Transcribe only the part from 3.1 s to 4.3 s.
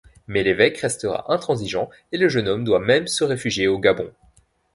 réfugier au Gabon.